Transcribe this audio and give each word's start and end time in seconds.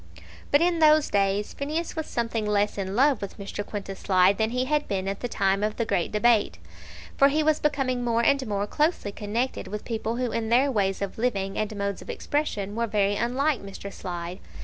But 0.49 0.61
in 0.63 0.79
those 0.79 1.11
days 1.11 1.53
Phineas 1.53 1.95
was 1.95 2.07
something 2.07 2.43
less 2.43 2.75
in 2.79 2.95
love 2.95 3.21
with 3.21 3.37
Mr. 3.37 3.63
Quintus 3.63 3.99
Slide 3.99 4.39
than 4.39 4.49
he 4.49 4.65
had 4.65 4.87
been 4.87 5.07
at 5.07 5.19
the 5.19 5.27
time 5.27 5.61
of 5.61 5.75
the 5.77 5.85
great 5.85 6.11
debate, 6.11 6.57
for 7.15 7.27
he 7.27 7.43
was 7.43 7.59
becoming 7.59 8.03
more 8.03 8.25
and 8.25 8.47
more 8.47 8.65
closely 8.65 9.11
connected 9.11 9.67
with 9.67 9.85
people 9.85 10.15
who 10.15 10.31
in 10.31 10.49
their 10.49 10.71
ways 10.71 11.03
of 11.03 11.19
living 11.19 11.55
and 11.55 11.75
modes 11.75 12.01
of 12.01 12.09
expression 12.09 12.75
were 12.75 12.87
very 12.87 13.15
unlike 13.15 13.61
Mr. 13.61 13.93
Slide. 13.93 14.39